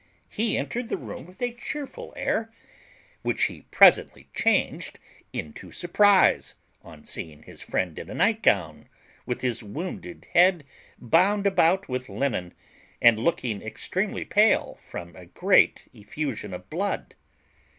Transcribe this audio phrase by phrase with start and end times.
[0.31, 2.51] He entered the room with a chearful air,
[3.21, 4.97] which he presently changed
[5.31, 8.89] into surprize on seeing his friend in a night gown,
[9.27, 10.63] with his wounded head
[10.97, 12.55] bound about with linen,
[12.99, 17.13] and looking extremely pale from a great effusion of blood.